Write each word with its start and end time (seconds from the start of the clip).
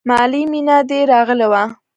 مالې 0.07 0.41
مينه 0.51 0.77
دې 0.89 0.99
راغلې 1.11 1.47
وه. 1.51 1.63